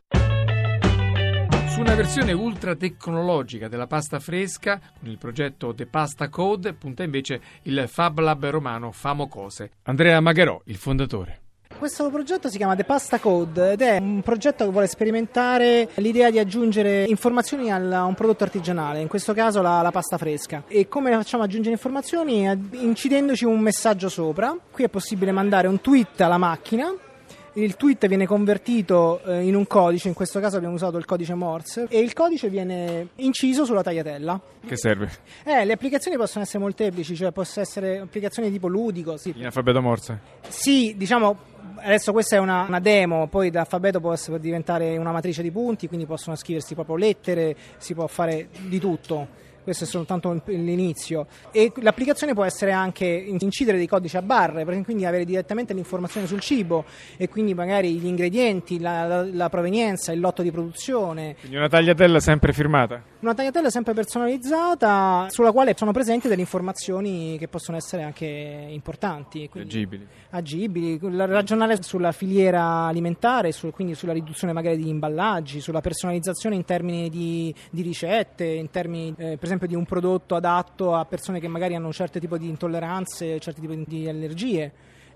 Una 1.79 1.95
versione 1.95 2.33
ultra 2.33 2.75
tecnologica 2.75 3.69
della 3.69 3.87
pasta 3.87 4.19
fresca, 4.19 4.81
con 4.99 5.09
il 5.09 5.17
progetto 5.17 5.73
The 5.73 5.85
Pasta 5.85 6.27
Code, 6.27 6.73
punta 6.73 7.03
invece 7.03 7.39
il 7.63 7.85
Fab 7.87 8.19
Lab 8.19 8.49
romano 8.49 8.91
Famo 8.91 9.29
Cose. 9.29 9.71
Andrea 9.83 10.19
Magherò, 10.19 10.59
il 10.65 10.75
fondatore. 10.75 11.39
Questo 11.77 12.09
progetto 12.09 12.49
si 12.49 12.57
chiama 12.57 12.75
The 12.75 12.83
Pasta 12.83 13.17
Code 13.19 13.71
ed 13.71 13.81
è 13.81 13.97
un 13.97 14.21
progetto 14.21 14.65
che 14.65 14.71
vuole 14.71 14.87
sperimentare 14.87 15.87
l'idea 15.95 16.29
di 16.29 16.37
aggiungere 16.37 17.05
informazioni 17.05 17.71
a 17.71 18.03
un 18.03 18.13
prodotto 18.13 18.43
artigianale, 18.43 18.99
in 18.99 19.07
questo 19.07 19.33
caso 19.33 19.61
la, 19.61 19.81
la, 19.81 19.91
pasta 19.91 20.17
fresca. 20.17 20.63
E 20.67 20.89
come 20.89 21.13
facciamo 21.13 21.43
ad 21.43 21.49
aggiungere 21.49 21.75
informazioni? 21.75 22.43
Incidendoci 22.71 23.45
un 23.45 23.61
messaggio 23.61 24.09
sopra. 24.09 24.53
Qui 24.69 24.83
è 24.83 24.89
possibile 24.89 25.31
mandare 25.31 25.69
un 25.69 25.79
tweet 25.79 26.19
alla 26.19 26.37
macchina 26.37 26.93
il 27.63 27.75
tweet 27.75 28.07
viene 28.07 28.25
convertito 28.25 29.21
eh, 29.23 29.43
in 29.43 29.55
un 29.55 29.67
codice, 29.67 30.07
in 30.07 30.13
questo 30.13 30.39
caso 30.39 30.57
abbiamo 30.57 30.75
usato 30.75 30.97
il 30.97 31.05
codice 31.05 31.33
Morse, 31.33 31.87
e 31.89 31.99
il 31.99 32.13
codice 32.13 32.49
viene 32.49 33.09
inciso 33.15 33.65
sulla 33.65 33.83
tagliatella. 33.83 34.41
Che 34.65 34.77
serve? 34.77 35.09
Eh, 35.43 35.65
le 35.65 35.73
applicazioni 35.73 36.17
possono 36.17 36.43
essere 36.43 36.59
molteplici, 36.59 37.15
cioè 37.15 37.31
possono 37.31 37.65
essere 37.65 37.99
applicazioni 37.99 38.51
tipo 38.51 38.67
ludico. 38.67 39.17
Sì. 39.17 39.33
In 39.35 39.45
alfabeto 39.45 39.81
Morse? 39.81 40.19
Sì, 40.47 40.95
diciamo 40.97 41.57
adesso 41.81 42.11
questa 42.11 42.35
è 42.35 42.39
una, 42.39 42.65
una, 42.67 42.79
demo, 42.79 43.27
poi 43.27 43.49
da 43.49 43.61
alfabeto 43.61 43.99
può 43.99 44.15
diventare 44.37 44.97
una 44.97 45.11
matrice 45.11 45.41
di 45.41 45.51
punti, 45.51 45.87
quindi 45.87 46.05
possono 46.05 46.35
scriversi 46.35 46.73
proprio 46.73 46.95
lettere, 46.95 47.55
si 47.77 47.93
può 47.93 48.07
fare 48.07 48.49
di 48.67 48.79
tutto 48.79 49.47
questo 49.69 49.83
è 49.83 49.87
soltanto 49.87 50.41
l'inizio. 50.45 51.27
E 51.51 51.71
l'applicazione 51.81 52.33
può 52.33 52.43
essere 52.43 52.71
anche 52.71 53.05
incidere 53.05 53.77
dei 53.77 53.87
codici 53.87 54.17
a 54.17 54.23
barre, 54.23 54.65
quindi 54.83 55.05
avere 55.05 55.25
direttamente 55.25 55.73
l'informazione 55.73 56.25
sul 56.25 56.39
cibo 56.39 56.85
e 57.17 57.29
quindi 57.29 57.53
magari 57.53 57.93
gli 57.99 58.07
ingredienti, 58.07 58.79
la, 58.79 59.05
la, 59.05 59.23
la 59.23 59.49
provenienza, 59.49 60.11
il 60.11 60.19
lotto 60.19 60.41
di 60.41 60.51
produzione. 60.51 61.35
Quindi 61.39 61.57
una 61.57 61.67
tagliatella 61.67 62.19
sempre 62.19 62.51
firmata? 62.51 63.01
Una 63.19 63.35
tagliatella 63.35 63.69
sempre 63.69 63.93
personalizzata 63.93 65.27
sulla 65.29 65.51
quale 65.51 65.75
sono 65.77 65.91
presenti 65.91 66.27
delle 66.27 66.41
informazioni 66.41 67.37
che 67.37 67.47
possono 67.47 67.77
essere 67.77 68.01
anche 68.01 68.25
importanti. 68.25 69.47
Agibili. 69.53 70.07
Agibili, 70.31 70.99
ragionare 71.01 71.81
sulla 71.83 72.11
filiera 72.11 72.85
alimentare, 72.85 73.51
su, 73.51 73.69
quindi 73.71 73.93
sulla 73.93 74.13
riduzione 74.13 74.53
magari 74.53 74.77
di 74.77 74.89
imballaggi, 74.89 75.59
sulla 75.59 75.81
personalizzazione 75.81 76.55
in 76.55 76.65
termini 76.65 77.09
di, 77.09 77.53
di 77.69 77.81
ricette, 77.81 78.45
in 78.45 78.69
termini 78.71 79.13
eh, 79.17 79.35
per 79.35 79.43
esempio 79.43 79.58
di 79.65 79.75
un 79.75 79.85
prodotto 79.85 80.35
adatto 80.35 80.95
a 80.95 81.05
persone 81.05 81.39
che 81.39 81.47
magari 81.47 81.75
hanno 81.75 81.87
un 81.87 81.93
certo 81.93 82.19
tipo 82.19 82.37
di 82.37 82.47
intolleranze, 82.49 83.39
certi 83.39 83.61
tipi 83.61 83.83
di 83.87 84.07
allergie 84.07 84.71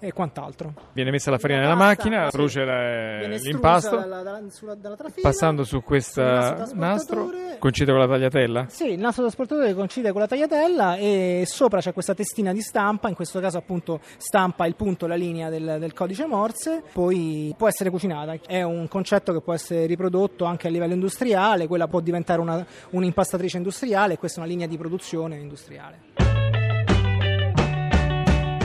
e 0.07 0.13
quant'altro. 0.13 0.73
Viene 0.93 1.11
messa 1.11 1.31
la 1.31 1.37
farina 1.37 1.59
nella 1.61 1.75
macchina, 1.75 2.29
sì. 2.29 2.37
brucia 2.37 2.63
l'impasto, 2.63 3.97
dalla, 3.97 4.21
dalla, 4.21 4.49
sulla, 4.49 4.75
dalla 4.75 4.95
trafila, 4.95 5.27
passando 5.27 5.63
su 5.63 5.81
questo 5.81 6.21
nastro, 6.21 7.29
coincide 7.59 7.91
con 7.91 7.99
la 8.01 8.07
tagliatella? 8.07 8.65
Sì, 8.69 8.91
il 8.91 8.99
nastro 8.99 9.23
trasportatore 9.23 9.73
coincide 9.73 10.11
con 10.11 10.21
la 10.21 10.27
tagliatella 10.27 10.95
e 10.95 11.43
sopra 11.47 11.79
c'è 11.79 11.93
questa 11.93 12.13
testina 12.13 12.51
di 12.51 12.61
stampa, 12.61 13.09
in 13.09 13.15
questo 13.15 13.39
caso 13.39 13.57
appunto 13.57 13.99
stampa 14.17 14.65
il 14.65 14.75
punto, 14.75 15.07
la 15.07 15.15
linea 15.15 15.49
del, 15.49 15.77
del 15.79 15.93
codice 15.93 16.25
Morse, 16.25 16.83
poi 16.91 17.53
può 17.57 17.67
essere 17.67 17.89
cucinata. 17.89 18.35
È 18.45 18.61
un 18.61 18.87
concetto 18.87 19.33
che 19.33 19.41
può 19.41 19.53
essere 19.53 19.85
riprodotto 19.85 20.45
anche 20.45 20.67
a 20.67 20.69
livello 20.69 20.93
industriale, 20.93 21.67
quella 21.67 21.87
può 21.87 21.99
diventare 21.99 22.41
una, 22.41 22.65
un'impastatrice 22.91 23.57
industriale 23.57 24.13
e 24.13 24.17
questa 24.17 24.39
è 24.39 24.43
una 24.43 24.51
linea 24.51 24.67
di 24.67 24.77
produzione 24.77 25.37
industriale. 25.37 26.11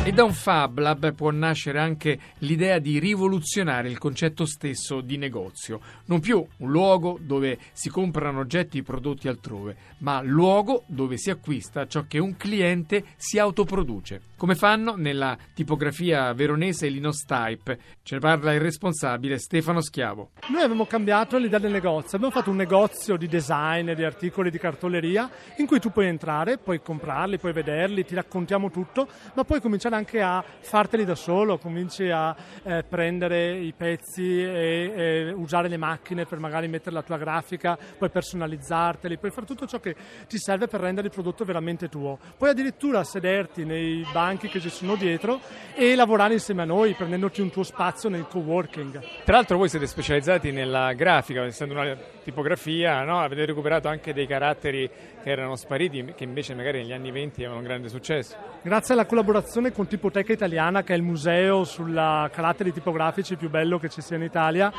E 0.09 0.13
da 0.13 0.25
un 0.25 0.33
Fab 0.33 0.79
Lab 0.79 1.13
può 1.13 1.31
nascere 1.31 1.79
anche 1.79 2.19
l'idea 2.39 2.79
di 2.79 2.99
rivoluzionare 2.99 3.91
il 3.91 3.99
concetto 3.99 4.47
stesso 4.47 5.03
di 5.03 5.19
negozio. 5.19 5.81
Non 6.07 6.21
più 6.21 6.43
un 6.61 6.71
luogo 6.71 7.19
dove 7.21 7.59
si 7.73 7.91
comprano 7.91 8.39
oggetti 8.39 8.83
prodotti 8.83 9.29
altrove, 9.29 9.77
ma 9.99 10.23
luogo 10.23 10.85
dove 10.87 11.19
si 11.19 11.29
acquista 11.29 11.87
ciò 11.87 12.07
che 12.09 12.19
un 12.19 12.39
cliente 12.39 13.05
si 13.17 13.39
autoproduce. 13.39 14.23
Come 14.39 14.55
fanno 14.55 14.95
nella 14.95 15.37
tipografia 15.53 16.33
veronese 16.33 16.89
Linostype. 16.89 17.79
Ce 18.03 18.15
ne 18.15 18.21
parla 18.21 18.55
il 18.55 18.61
responsabile 18.61 19.39
Stefano 19.39 19.83
Schiavo. 19.83 20.31
Noi 20.49 20.63
abbiamo 20.63 20.87
cambiato 20.87 21.37
l'idea 21.37 21.59
del 21.59 21.73
negozio. 21.73 22.17
Abbiamo 22.17 22.35
fatto 22.35 22.49
un 22.49 22.57
negozio 22.57 23.17
di 23.17 23.27
design, 23.27 23.93
di 23.93 24.05
articoli 24.05 24.51
di 24.51 24.59
cartoleria 24.59 25.29
in 25.57 25.67
cui 25.67 25.81
tu 25.81 25.91
puoi 25.91 26.07
entrare, 26.07 26.57
puoi 26.57 26.81
comprarli, 26.81 27.37
puoi 27.37 27.53
vederli, 27.53 28.07
ti 28.07 28.15
raccontiamo 28.15 28.71
tutto, 28.71 29.07
ma 29.35 29.45
puoi 29.45 29.61
cominciare 29.61 29.97
anche 29.99 30.23
a 30.23 30.43
farteli 30.61 31.05
da 31.05 31.15
solo, 31.15 31.59
cominci 31.59 32.09
a 32.09 32.35
eh, 32.63 32.85
prendere 32.89 33.59
i 33.59 33.75
pezzi 33.77 34.43
e, 34.43 34.93
e, 34.95 35.33
usare 35.33 35.69
le 35.69 35.77
macchine 35.77 36.25
per 36.25 36.39
magari 36.39 36.69
mettere 36.69 36.95
la 36.95 37.03
tua 37.03 37.19
grafica, 37.19 37.77
puoi 37.97 38.09
personalizzarteli, 38.09 39.19
puoi 39.19 39.31
fare 39.31 39.47
tutto 39.47 39.67
ciò 39.67 39.81
che 39.81 39.95
ti 40.27 40.39
serve 40.39 40.69
per 40.69 40.81
rendere 40.81 41.09
il 41.09 41.13
prodotto 41.13 41.45
veramente 41.45 41.89
tuo. 41.89 42.19
Puoi 42.37 42.51
addirittura 42.51 43.05
sederti 43.05 43.65
nei 43.65 44.07
banchi 44.13 44.49
che 44.49 44.61
ci 44.61 44.71
sono 44.71 44.95
dietro 44.95 45.41
e 45.75 45.95
lavorare 45.95 46.35
insieme 46.35 46.63
a 46.63 46.67
noi, 46.67 46.95
prendendoti 46.95 47.41
un 47.41 47.51
tuo 47.51 47.65
spazio 47.65 48.09
nel 48.09 48.27
co-working. 48.27 49.01
Tra 49.25 49.37
l'altro 49.37 49.57
voi 49.59 49.69
siete 49.69 49.87
specializzati 49.87 50.53
nella 50.53 50.93
grafica, 50.93 51.45
essendo 51.45 51.75
una 51.75 51.97
tipografia, 52.23 53.03
no? 53.03 53.21
avete 53.21 53.45
recuperato 53.45 53.89
anche 53.89 54.13
dei 54.13 54.27
caratteri 54.27 54.89
che 55.23 55.31
erano 55.31 55.57
spariti, 55.57 56.13
che 56.15 56.25
invece 56.25 56.55
magari 56.55 56.79
negli 56.79 56.93
anni 56.93 57.11
20 57.11 57.41
avevano 57.41 57.61
un 57.61 57.67
grande 57.67 57.89
successo. 57.89 58.37
Grazie 58.63 58.95
alla 58.95 59.07
collaborazione 59.07 59.73
con 59.79 59.87
Tipoteca 59.87 60.33
Italiana, 60.33 60.83
che 60.83 60.93
è 60.93 60.97
il 60.97 61.05
museo 61.05 61.63
sulla 61.63 62.29
caratteri 62.33 62.73
tipografici 62.73 63.37
più 63.37 63.49
bello 63.49 63.79
che 63.79 63.89
ci 63.89 64.03
sia 64.03 64.17
in 64.17 64.25
Italia, 64.25 64.73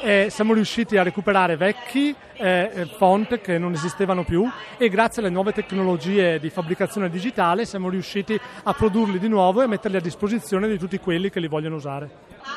eh, 0.00 0.28
siamo 0.30 0.54
riusciti 0.54 0.96
a 0.96 1.02
recuperare 1.02 1.58
vecchi 1.58 2.14
eh, 2.36 2.70
eh, 2.72 2.86
font 2.86 3.38
che 3.42 3.58
non 3.58 3.74
esistevano 3.74 4.24
più 4.24 4.48
e 4.78 4.88
grazie 4.88 5.20
alle 5.20 5.30
nuove 5.30 5.52
tecnologie 5.52 6.38
di 6.38 6.48
fabbricazione 6.48 7.10
digitale 7.10 7.66
siamo 7.66 7.90
riusciti 7.90 8.40
a 8.62 8.72
produrli 8.72 9.18
di 9.18 9.28
nuovo 9.28 9.60
e 9.60 9.64
a 9.64 9.68
metterli 9.68 9.98
a 9.98 10.00
disposizione 10.00 10.68
di 10.68 10.78
tutti 10.78 10.98
quelli 10.98 11.28
che 11.28 11.38
li 11.38 11.48
vogliono 11.48 11.76
usare. 11.76 12.08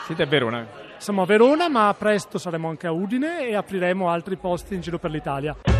Siete 0.05 0.23
a 0.23 0.25
Verona? 0.25 0.65
Siamo 0.95 1.23
a 1.23 1.25
Verona, 1.25 1.67
ma 1.67 1.93
presto 1.97 2.37
saremo 2.37 2.69
anche 2.69 2.87
a 2.87 2.93
Udine 2.93 3.45
e 3.45 3.55
apriremo 3.55 4.09
altri 4.09 4.37
posti 4.37 4.73
in 4.73 4.79
giro 4.79 4.99
per 4.99 5.11
l'Italia. 5.11 5.78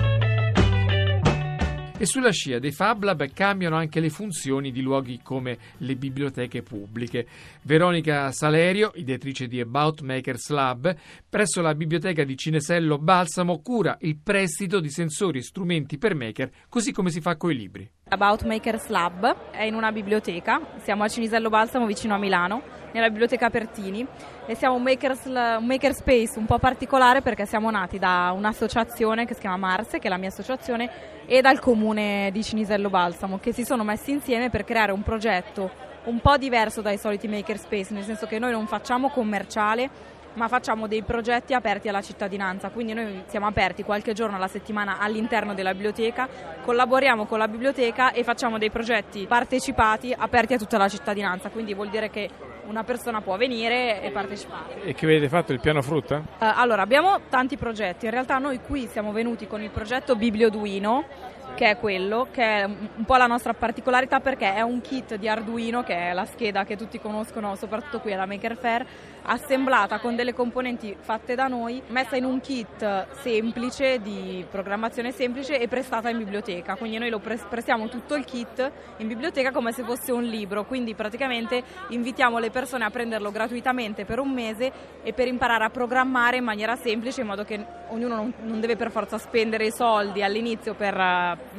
E 2.02 2.06
sulla 2.06 2.32
scia 2.32 2.60
dei 2.60 2.72
Fab 2.72 3.04
Lab 3.04 3.30
cambiano 3.34 3.76
anche 3.76 4.00
le 4.00 4.10
funzioni 4.10 4.72
di 4.72 4.82
luoghi 4.82 5.20
come 5.22 5.58
le 5.80 5.98
biblioteche 5.98 6.62
pubbliche. 6.62 7.28
Veronica 7.64 8.32
Salerio, 8.32 8.94
ideatrice 8.96 9.50
di 9.50 9.60
About 9.60 10.00
Makers 10.00 10.48
Lab, 10.48 10.96
presso 11.28 11.60
la 11.60 11.76
biblioteca 11.76 12.24
di 12.24 12.38
Cinesello 12.38 13.00
Balsamo 13.00 13.62
cura 13.62 13.98
il 14.00 14.16
prestito 14.16 14.80
di 14.80 14.90
sensori 14.90 15.40
e 15.40 15.44
strumenti 15.44 15.98
per 15.98 16.16
maker, 16.16 16.50
così 16.70 16.94
come 16.94 17.10
si 17.10 17.20
fa 17.20 17.36
con 17.36 17.52
i 17.52 17.56
libri. 17.58 17.92
About 18.12 18.44
Makers 18.44 18.88
Lab 18.88 19.52
è 19.52 19.64
in 19.64 19.76
una 19.76 19.92
biblioteca, 19.92 20.60
siamo 20.82 21.04
a 21.04 21.08
Cinisello 21.08 21.50
Balsamo 21.50 21.86
vicino 21.86 22.16
a 22.16 22.18
Milano, 22.18 22.64
nella 22.92 23.08
biblioteca 23.10 23.52
Pertini 23.52 24.04
e 24.48 24.56
siamo 24.56 24.74
un, 24.74 24.82
makers, 24.82 25.26
un 25.26 25.66
makerspace 25.66 26.40
un 26.40 26.48
po' 26.48 26.58
particolare 26.58 27.22
perché 27.22 27.46
siamo 27.46 27.70
nati 27.70 28.00
da 28.00 28.34
un'associazione 28.36 29.28
che 29.28 29.36
si 29.36 29.42
chiama 29.42 29.58
Marse, 29.58 30.00
che 30.00 30.08
è 30.08 30.10
la 30.10 30.18
mia 30.18 30.30
associazione, 30.30 30.90
e 31.28 31.40
dal 31.42 31.60
comune 31.60 32.32
di 32.32 32.44
Cinisello 32.44 32.90
Balsamo 32.90 33.38
che 33.38 33.54
si 33.54 33.64
sono 33.64 33.84
messi 33.84 34.10
insieme 34.10 34.50
per 34.50 34.64
creare 34.64 34.92
un 34.92 35.04
progetto 35.04 35.70
un 36.06 36.20
po' 36.20 36.38
diverso 36.38 36.82
dai 36.82 36.98
soliti 36.98 37.28
makerspace, 37.28 37.94
nel 37.94 38.06
senso 38.06 38.26
che 38.26 38.40
noi 38.40 38.52
non 38.52 38.66
facciamo 38.66 39.10
commerciale 39.10 40.18
ma 40.34 40.48
facciamo 40.48 40.88
dei 40.88 41.04
progetti 41.04 41.54
aperti 41.54 41.90
alla 41.90 42.02
cittadinanza, 42.02 42.70
quindi 42.70 42.94
noi 42.94 43.24
siamo 43.28 43.48
aperti 43.48 43.84
qualche 43.84 44.14
giorno 44.14 44.36
alla 44.36 44.48
settimana 44.48 45.00
all'interno 45.00 45.54
della 45.54 45.74
biblioteca, 45.74 46.28
collaboriamo 46.62 47.26
con 47.26 47.40
la 47.40 47.48
biblioteca 47.48 48.12
e 48.12 48.24
facciamo 48.24 48.58
dei 48.58 48.70
progetti 48.70 49.26
partecipati 49.28 50.16
aperti 50.18 50.54
a 50.54 50.58
tutta 50.58 50.78
la 50.78 50.88
cittadinanza, 50.88 51.50
quindi 51.50 51.74
vuol 51.74 51.90
dire 51.90 52.10
che 52.10 52.30
una 52.70 52.84
persona 52.84 53.22
può 53.22 53.36
venire 53.36 54.02
e 54.02 54.12
partecipare. 54.12 54.84
E 54.84 54.94
che 54.94 55.06
avete 55.06 55.28
fatto 55.28 55.52
il 55.52 55.60
piano 55.60 55.82
frutta? 55.82 56.18
Uh, 56.18 56.24
allora, 56.38 56.84
abbiamo 56.84 57.22
tanti 57.28 57.58
progetti, 57.58 58.06
in 58.06 58.12
realtà 58.12 58.38
noi 58.38 58.60
qui 58.62 58.88
siamo 58.88 59.12
venuti 59.12 59.48
con 59.48 59.62
il 59.62 59.72
progetto 59.72 60.16
Biblioduino, 60.16 61.06
che 61.56 61.72
è 61.72 61.78
quello, 61.78 62.28
che 62.32 62.44
è 62.44 62.64
un 62.64 63.06
po' 63.06 63.16
la 63.18 63.28
nostra 63.28 63.54
particolarità 63.54 64.20
perché 64.20 64.54
è 64.54 64.62
un 64.62 64.82
kit 64.82 65.16
di 65.16 65.28
Arduino, 65.28 65.84
che 65.84 66.10
è 66.10 66.14
la 66.14 66.26
scheda 66.26 66.64
che 66.64 66.76
tutti 66.76 67.00
conoscono 67.00 67.56
soprattutto 67.56 68.00
qui 68.00 68.14
alla 68.14 68.26
Maker 68.26 68.58
Fair, 68.58 68.86
assemblata 69.24 70.00
con 70.00 70.16
delle 70.16 70.34
componenti 70.34 70.96
fatte 71.00 71.36
da 71.36 71.48
noi, 71.48 71.82
messa 71.88 72.16
in 72.16 72.26
un 72.26 72.40
kit 72.40 73.08
semplice, 73.22 74.00
di 74.02 74.46
programmazione 74.50 75.12
semplice 75.12 75.60
e 75.60 75.68
prestata 75.68 76.10
in 76.10 76.18
biblioteca. 76.18 76.76
Quindi 76.76 76.98
noi 76.98 77.10
lo 77.10 77.20
prestiamo 77.20 77.90
tutto 77.90 78.16
il 78.16 78.26
kit 78.26 78.72
in 78.98 79.08
biblioteca 79.08 79.52
come 79.52 79.72
se 79.72 79.84
fosse 79.84 80.12
un 80.12 80.24
libro, 80.24 80.66
quindi 80.66 80.96
praticamente 80.96 81.62
invitiamo 81.90 82.40
le 82.40 82.50
persone 82.50 82.86
a 82.86 82.90
prenderlo 82.90 83.32
gratuitamente 83.32 84.06
per 84.06 84.20
un 84.20 84.32
mese 84.32 84.72
e 85.04 85.14
per 85.14 85.28
imparare 85.28 85.66
a 85.66 85.70
programmare 85.70 86.38
in 86.38 86.44
maniera 86.44 86.76
semplice 86.76 87.22
in 87.22 87.28
modo 87.28 87.44
che 87.44 87.64
ognuno 87.90 88.32
non, 88.42 88.60
deve 88.60 88.76
per 88.76 88.92
forza 88.92 89.18
spendere 89.18 89.66
i 89.66 89.72
soldi 89.72 90.24
all'inizio 90.24 90.74
per 90.74 90.96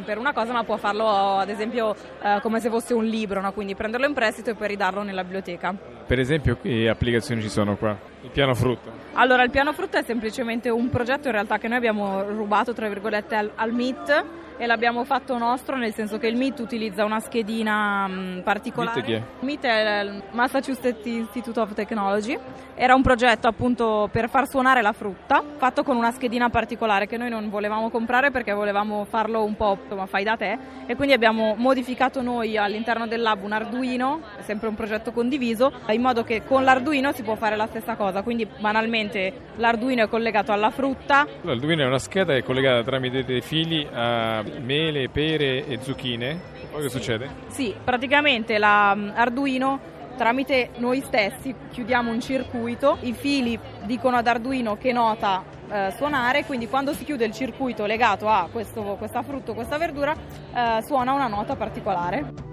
per 0.04 0.18
una 0.18 0.32
cosa, 0.32 0.52
ma 0.52 0.64
può 0.64 0.76
farlo 0.76 1.06
ad 1.08 1.48
esempio 1.48 1.94
eh, 2.22 2.38
come 2.42 2.60
se 2.60 2.70
fosse 2.70 2.94
un 2.94 3.04
libro, 3.04 3.40
no? 3.40 3.52
quindi 3.52 3.74
prenderlo 3.74 4.06
in 4.06 4.14
prestito 4.14 4.50
e 4.50 4.54
poi 4.54 4.68
ridarlo 4.68 5.02
nella 5.02 5.22
biblioteca. 5.22 5.74
Per 6.06 6.18
esempio, 6.18 6.58
che 6.60 6.88
applicazioni 6.88 7.42
ci 7.42 7.48
sono 7.48 7.76
qua? 7.76 7.96
Il 8.22 8.30
piano 8.30 8.54
frutto? 8.54 8.90
Allora, 9.14 9.42
il 9.42 9.50
piano 9.50 9.72
frutto 9.72 9.96
è 9.96 10.02
semplicemente 10.02 10.68
un 10.68 10.88
progetto 10.88 11.28
in 11.28 11.32
realtà 11.32 11.58
che 11.58 11.68
noi 11.68 11.76
abbiamo 11.76 12.22
rubato, 12.22 12.72
tra 12.72 12.88
virgolette, 12.88 13.34
al, 13.34 13.50
al 13.54 13.72
MIT 13.72 14.24
e 14.60 14.66
l'abbiamo 14.66 15.04
fatto 15.04 15.38
nostro 15.38 15.78
nel 15.78 15.94
senso 15.94 16.18
che 16.18 16.26
il 16.26 16.36
MIT 16.36 16.58
utilizza 16.58 17.02
una 17.02 17.18
schedina 17.18 18.06
mh, 18.06 18.42
particolare. 18.44 19.00
MIT 19.00 19.06
chi 19.06 19.12
è? 19.14 19.22
MIT 19.40 19.64
è 19.64 20.00
il 20.02 20.22
Massachusetts 20.32 21.06
Institute 21.06 21.58
of 21.58 21.72
Technology. 21.72 22.38
Era 22.74 22.94
un 22.94 23.00
progetto 23.00 23.48
appunto 23.48 24.10
per 24.12 24.28
far 24.28 24.46
suonare 24.46 24.82
la 24.82 24.92
frutta, 24.92 25.42
fatto 25.56 25.82
con 25.82 25.96
una 25.96 26.10
schedina 26.10 26.50
particolare 26.50 27.06
che 27.06 27.16
noi 27.16 27.30
non 27.30 27.48
volevamo 27.48 27.88
comprare 27.88 28.30
perché 28.30 28.52
volevamo 28.52 29.06
farlo 29.06 29.44
un 29.44 29.56
po' 29.56 29.78
ma 29.94 30.04
fai 30.04 30.24
da 30.24 30.36
te 30.36 30.58
e 30.86 30.94
quindi 30.94 31.14
abbiamo 31.14 31.54
modificato 31.56 32.20
noi 32.20 32.58
all'interno 32.58 33.06
del 33.06 33.22
lab 33.22 33.42
un 33.42 33.52
Arduino, 33.52 34.20
sempre 34.40 34.68
un 34.68 34.74
progetto 34.74 35.10
condiviso, 35.10 35.72
in 35.88 36.02
modo 36.02 36.22
che 36.22 36.42
con 36.44 36.64
l'Arduino 36.64 37.12
si 37.12 37.22
può 37.22 37.34
fare 37.34 37.56
la 37.56 37.66
stessa 37.66 37.96
cosa, 37.96 38.22
quindi 38.22 38.46
banalmente 38.58 39.32
l'Arduino 39.56 40.04
è 40.04 40.08
collegato 40.08 40.52
alla 40.52 40.70
frutta. 40.70 41.26
L'Arduino 41.42 41.82
è 41.82 41.86
una 41.86 41.98
scheda 41.98 42.32
che 42.32 42.40
è 42.40 42.42
collegata 42.42 42.82
tramite 42.82 43.24
dei 43.24 43.40
fili 43.40 43.86
a 43.90 44.42
mele, 44.60 45.08
pere 45.08 45.66
e 45.66 45.78
zucchine. 45.80 46.40
Poi 46.70 46.82
che 46.82 46.88
sì. 46.88 46.96
succede? 46.96 47.28
Sì, 47.48 47.74
praticamente 47.82 48.58
l'Arduino 48.58 49.80
mm, 49.82 50.16
tramite 50.16 50.70
noi 50.76 51.00
stessi 51.00 51.54
chiudiamo 51.70 52.10
un 52.10 52.20
circuito, 52.20 52.98
i 53.00 53.12
fili 53.12 53.58
dicono 53.84 54.16
ad 54.16 54.26
Arduino 54.26 54.76
che 54.76 54.92
nota 54.92 55.42
eh, 55.70 55.94
suonare, 55.96 56.44
quindi 56.44 56.68
quando 56.68 56.92
si 56.92 57.04
chiude 57.04 57.24
il 57.24 57.32
circuito 57.32 57.86
legato 57.86 58.28
a 58.28 58.48
questo, 58.52 58.82
questa 58.98 59.22
frutta, 59.22 59.54
questa 59.54 59.78
verdura, 59.78 60.12
eh, 60.12 60.82
suona 60.82 61.12
una 61.12 61.26
nota 61.28 61.56
particolare. 61.56 62.48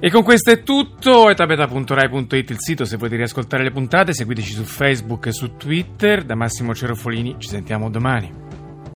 E 0.00 0.10
con 0.10 0.22
questo 0.22 0.50
è 0.50 0.62
tutto, 0.62 1.28
etapeta.rai.it 1.28 2.50
il 2.50 2.56
sito 2.60 2.84
se 2.84 2.96
volete 2.96 3.16
riascoltare 3.16 3.64
le 3.64 3.72
puntate, 3.72 4.12
seguiteci 4.12 4.52
su 4.52 4.62
Facebook 4.62 5.26
e 5.26 5.32
su 5.32 5.56
Twitter, 5.56 6.24
da 6.24 6.36
Massimo 6.36 6.74
Cerofolini 6.74 7.36
ci 7.38 7.48
sentiamo 7.48 7.90
domani. 7.90 8.57